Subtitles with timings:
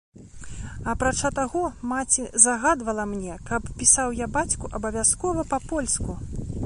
[0.93, 6.11] Апрача таго, маці загадвала мне, каб пісаў я бацьку абавязкова па-польску.